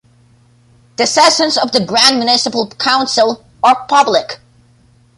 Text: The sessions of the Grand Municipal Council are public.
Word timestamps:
The 0.97 1.05
sessions 1.05 1.59
of 1.59 1.73
the 1.73 1.85
Grand 1.85 2.17
Municipal 2.17 2.67
Council 2.71 3.45
are 3.61 3.85
public. 3.87 4.39